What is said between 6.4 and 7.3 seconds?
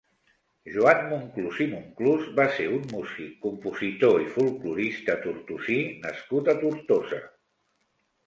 a Tortosa.